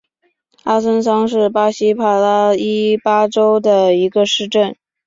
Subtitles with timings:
[0.63, 4.75] 阿孙桑是巴西帕拉伊巴州的一个市镇。